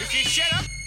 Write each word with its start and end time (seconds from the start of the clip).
If 0.00 0.14
you, 0.14 0.24
shut 0.24 0.52
up. 0.54 0.77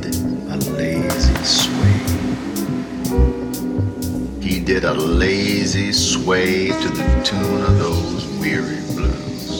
Did 0.00 0.14
a 0.48 0.56
lazy 0.72 1.44
sway. 1.44 2.00
He 4.40 4.60
did 4.60 4.84
a 4.84 4.94
lazy 4.94 5.92
sway 5.92 6.68
to 6.68 6.88
the 6.88 7.22
tune 7.24 7.62
of 7.62 7.78
those 7.78 8.26
weary 8.38 8.80
blues. 8.94 9.50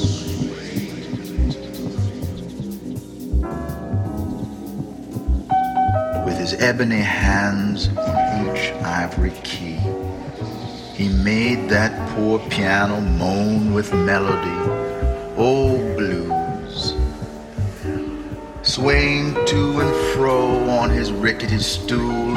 With 6.24 6.38
his 6.38 6.54
ebony 6.54 7.00
hands 7.00 7.88
on 7.88 8.56
each 8.56 8.72
ivory 8.82 9.32
key, 9.42 9.78
he 10.94 11.08
made 11.08 11.68
that 11.70 11.92
poor 12.10 12.38
piano 12.50 13.00
moan 13.00 13.74
with 13.74 13.92
melody. 13.92 14.58
Oh, 15.36 15.76
blues. 15.96 16.43
Swaying 18.74 19.34
to 19.46 19.80
and 19.82 19.94
fro 20.12 20.68
on 20.68 20.90
his 20.90 21.12
rickety 21.12 21.60
stool, 21.60 22.34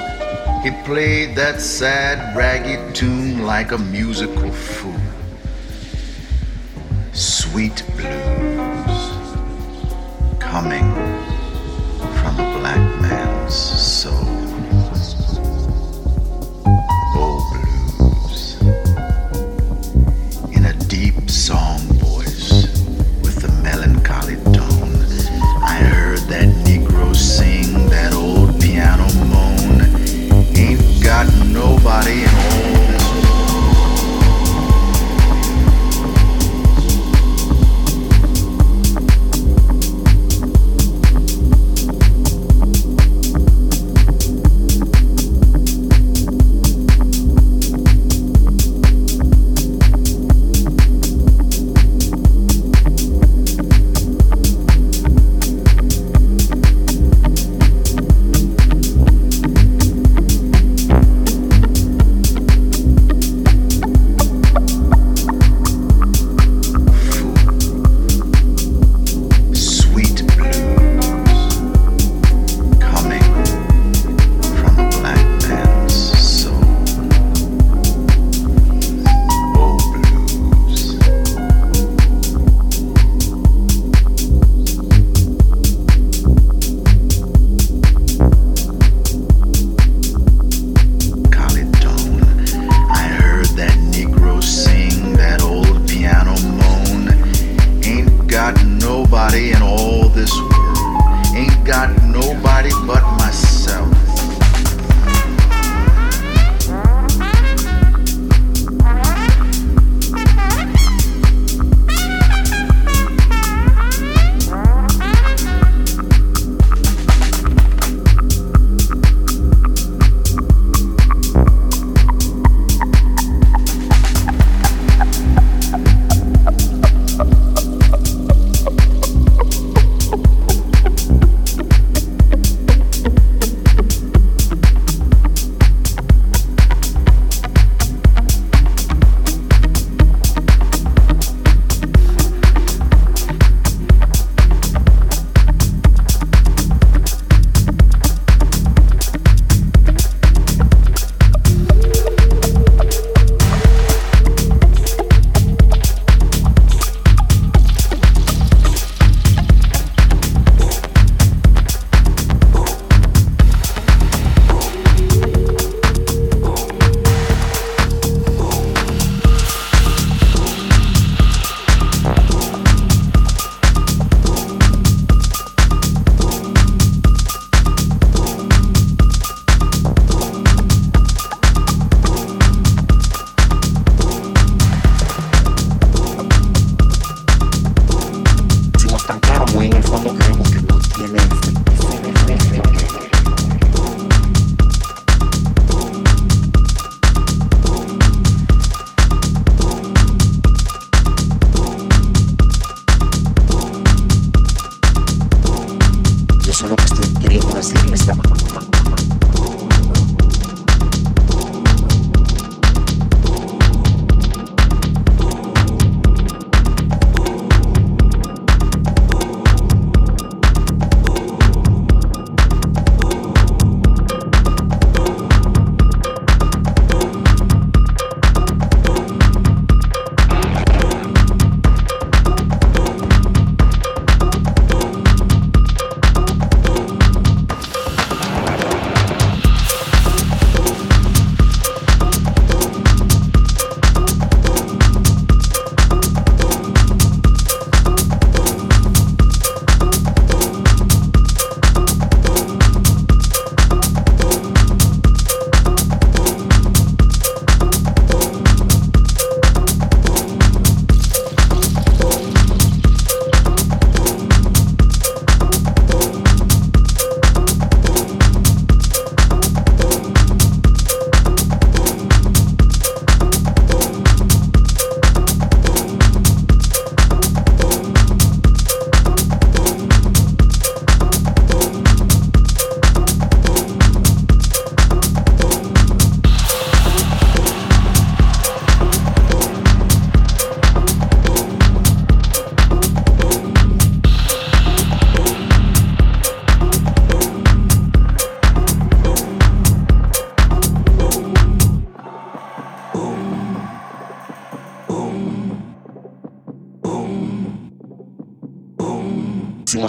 he 0.61 0.69
played 0.85 1.35
that 1.35 1.59
sad, 1.59 2.37
ragged 2.37 2.93
tune 2.93 3.41
like 3.43 3.71
a 3.71 3.77
musical 3.79 4.51
fool. 4.51 5.01
Sweet 7.11 7.83
blues 7.95 8.97
coming 10.37 10.86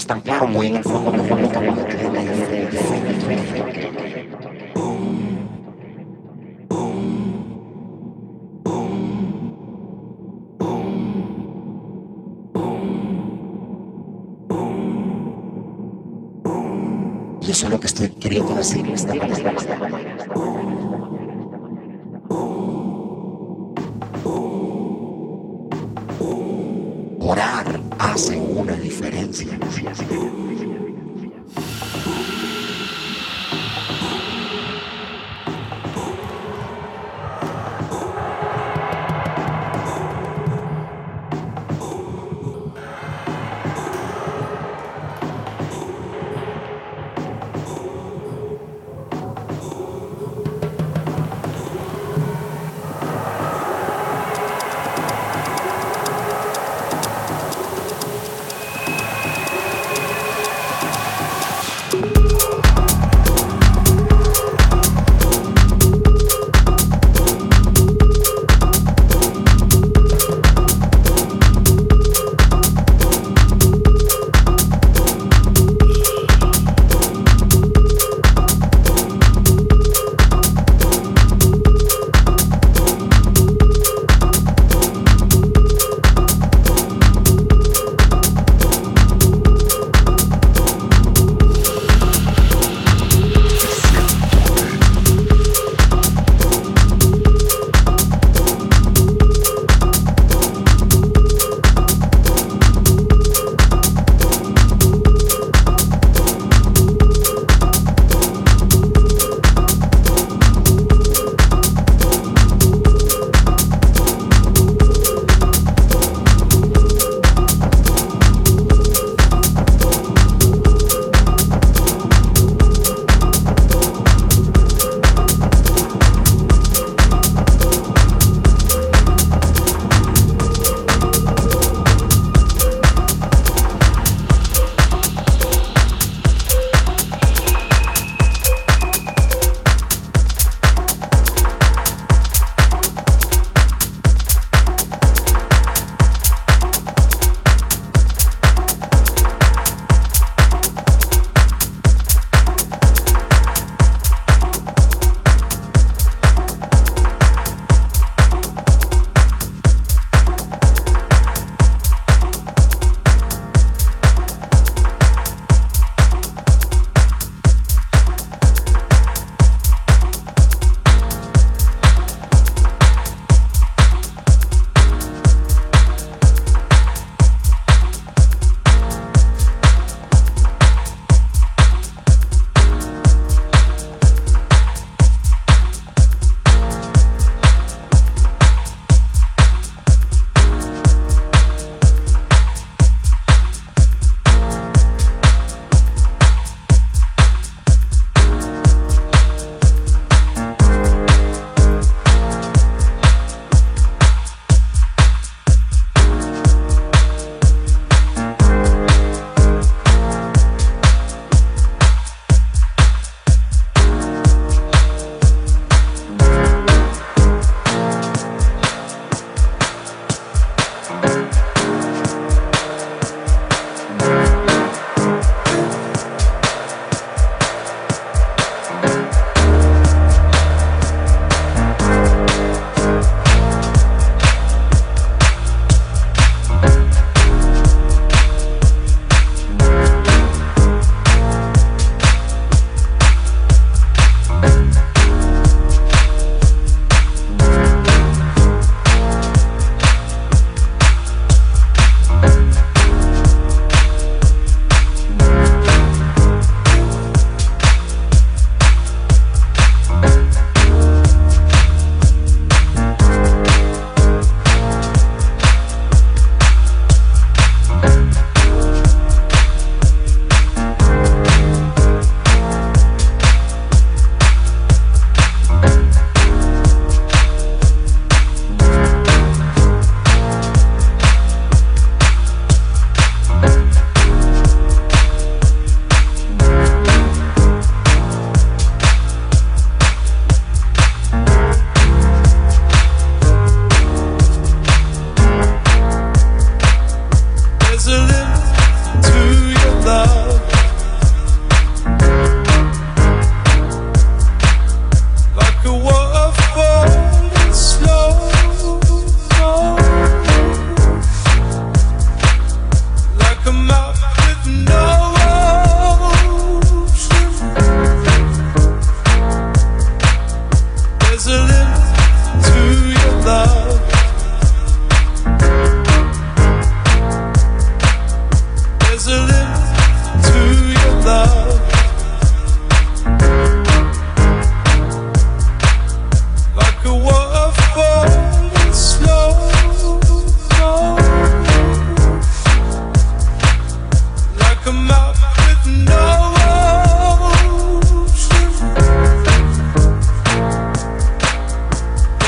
estampado 0.08 0.46
muy 0.46 0.68
en 0.68 0.76
este 0.76 0.90
Y 17.40 17.50
eso 17.50 17.66
es 17.66 17.72
lo 17.72 17.80
que 17.80 17.86
estoy 17.86 18.08
queriendo 18.10 18.54
decir. 18.54 18.86
Esta 18.88 19.12
Orar 27.20 27.77
hace 27.98 28.36
una 28.36 28.74
diferencia. 28.74 29.58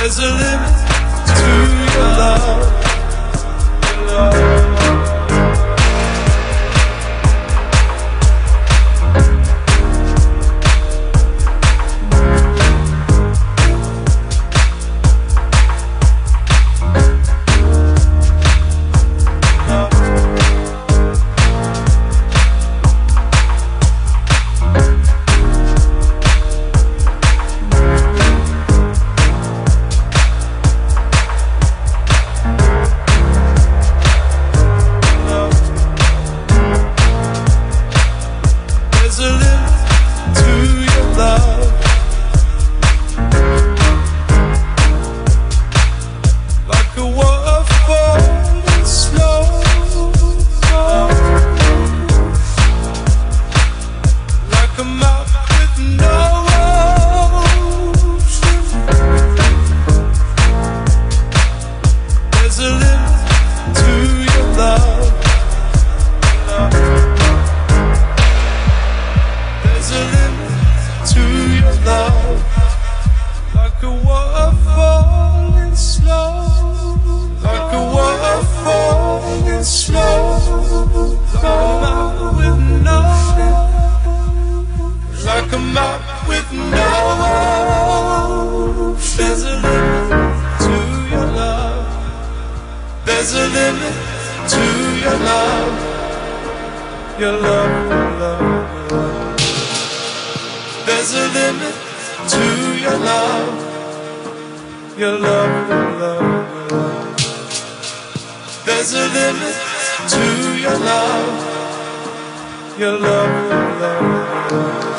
There's 0.00 0.18
a 0.18 0.22
limit 0.22 0.76
to 1.26 1.92
your 1.92 2.08
love. 2.16 2.79
your 112.80 112.98
love, 112.98 113.50
love, 113.82 114.10
love. 114.52 114.90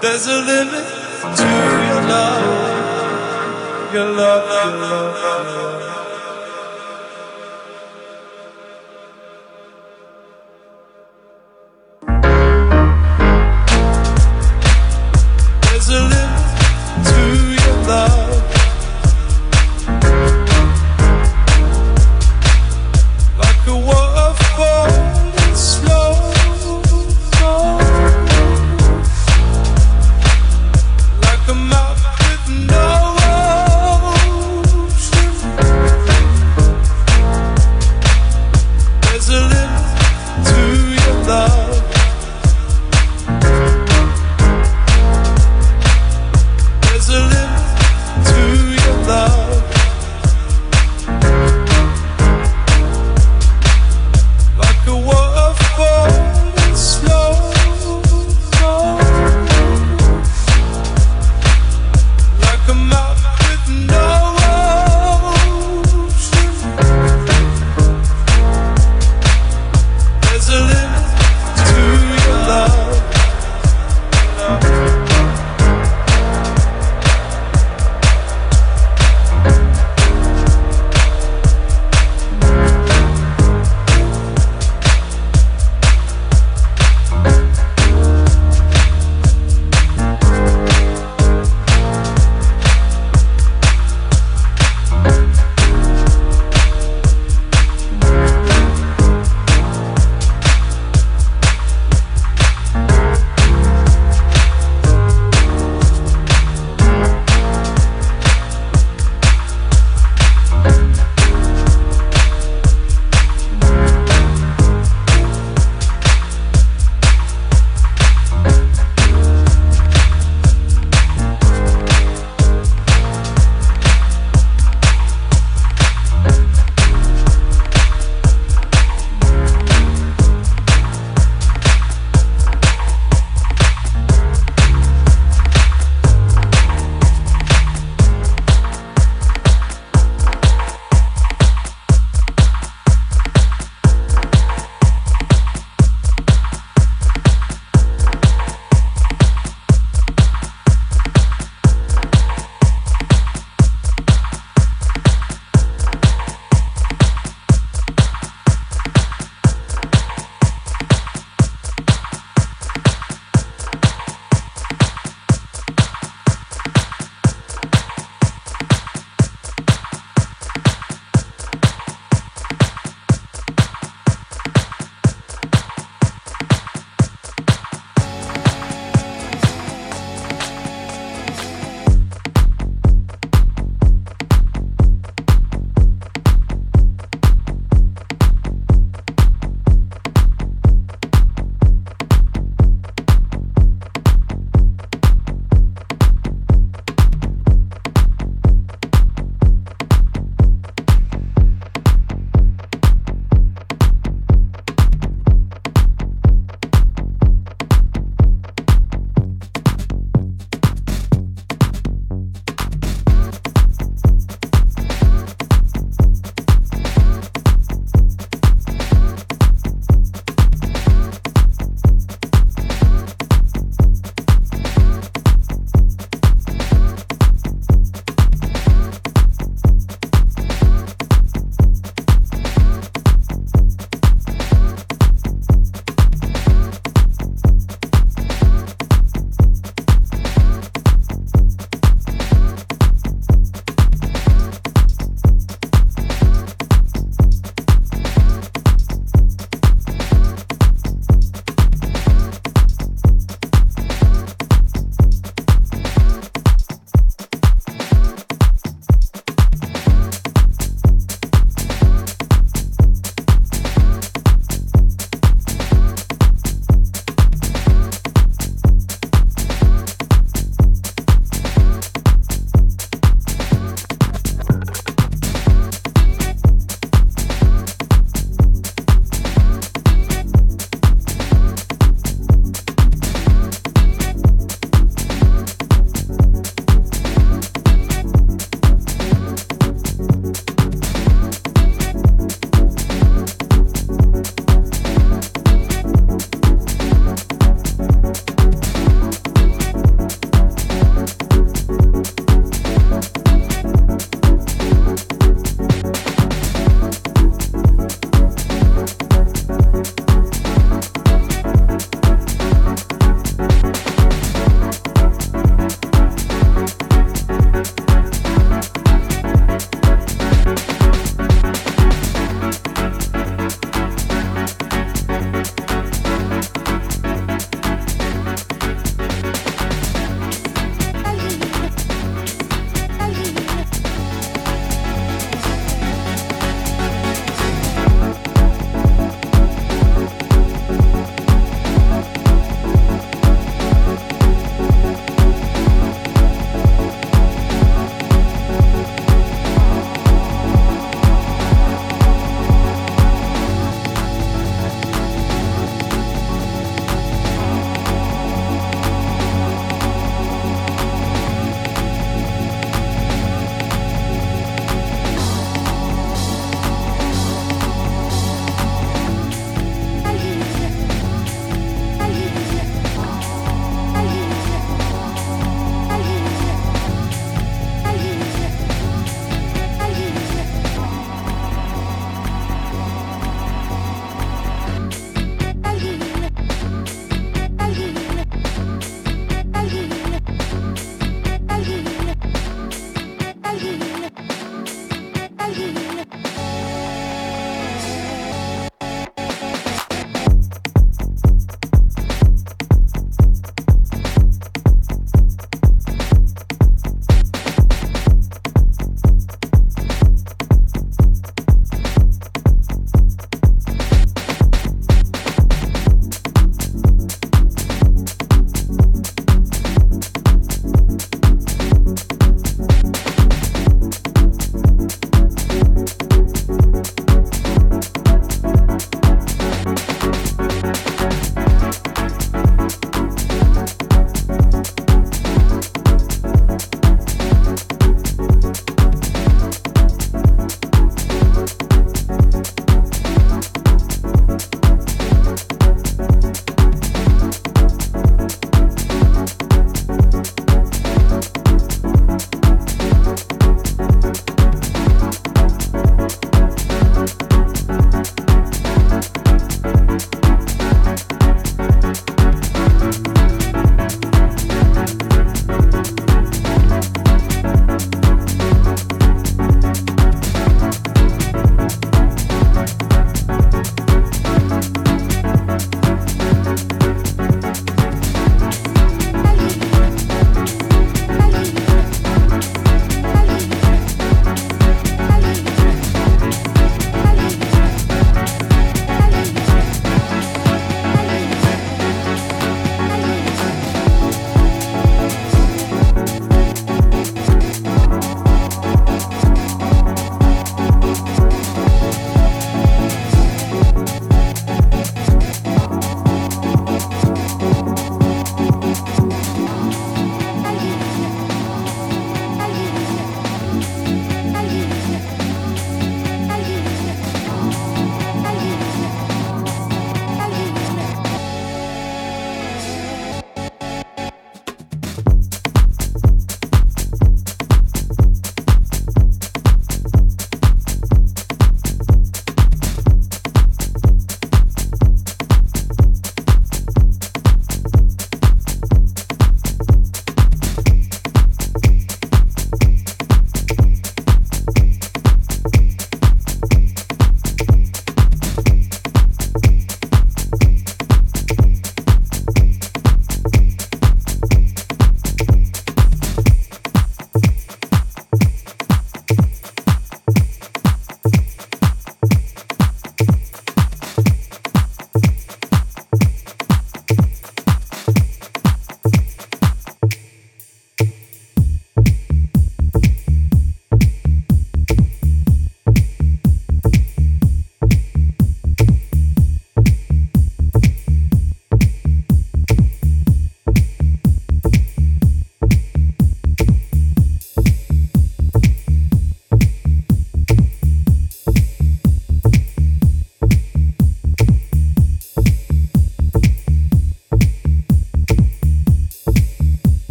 There's 0.00 0.26
a 0.28 0.38
limit 0.40 0.86
to 1.36 1.44
your 1.88 2.02
love, 2.12 2.44
your 3.92 4.12
love, 4.12 4.48
your 4.54 4.70
love. 4.78 5.16
Your 5.18 5.40
love. 5.44 6.09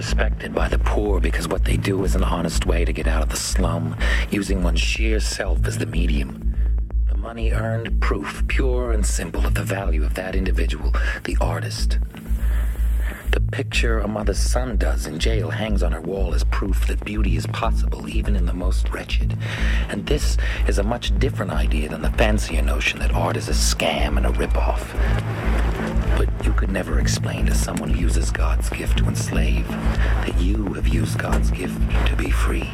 Respected 0.00 0.54
by 0.54 0.66
the 0.66 0.78
poor 0.78 1.20
because 1.20 1.46
what 1.46 1.66
they 1.66 1.76
do 1.76 2.04
is 2.04 2.14
an 2.14 2.24
honest 2.24 2.64
way 2.64 2.86
to 2.86 2.92
get 2.92 3.06
out 3.06 3.22
of 3.22 3.28
the 3.28 3.36
slum, 3.36 3.94
using 4.30 4.62
one's 4.62 4.80
sheer 4.80 5.20
self 5.20 5.66
as 5.66 5.76
the 5.76 5.84
medium. 5.84 6.54
The 7.10 7.18
money 7.18 7.52
earned, 7.52 8.00
proof, 8.00 8.42
pure 8.48 8.92
and 8.92 9.04
simple 9.04 9.44
of 9.44 9.52
the 9.52 9.62
value 9.62 10.02
of 10.02 10.14
that 10.14 10.34
individual, 10.34 10.94
the 11.24 11.36
artist. 11.38 11.98
The 13.32 13.42
picture 13.42 13.98
a 13.98 14.08
mother's 14.08 14.38
son 14.38 14.78
does 14.78 15.06
in 15.06 15.18
jail 15.18 15.50
hangs 15.50 15.82
on 15.82 15.92
her 15.92 16.00
wall 16.00 16.32
as 16.32 16.44
proof 16.44 16.86
that 16.86 17.04
beauty 17.04 17.36
is 17.36 17.46
possible 17.48 18.08
even 18.08 18.36
in 18.36 18.46
the 18.46 18.54
most 18.54 18.88
wretched. 18.88 19.36
And 19.90 20.06
this 20.06 20.38
is 20.66 20.78
a 20.78 20.82
much 20.82 21.16
different 21.18 21.52
idea 21.52 21.90
than 21.90 22.00
the 22.00 22.12
fancier 22.12 22.62
notion 22.62 23.00
that 23.00 23.12
art 23.12 23.36
is 23.36 23.50
a 23.50 23.52
scam 23.52 24.16
and 24.16 24.24
a 24.24 24.30
ripoff. 24.30 25.69
But 26.20 26.44
you 26.44 26.52
could 26.52 26.70
never 26.70 27.00
explain 27.00 27.46
to 27.46 27.54
someone 27.54 27.88
who 27.88 27.98
uses 27.98 28.30
God's 28.30 28.68
gift 28.68 28.98
to 28.98 29.06
enslave 29.06 29.66
that 29.68 30.38
you 30.38 30.74
have 30.74 30.86
used 30.86 31.18
God's 31.18 31.50
gift 31.50 31.80
to 32.08 32.14
be 32.14 32.28
free. 32.30 32.68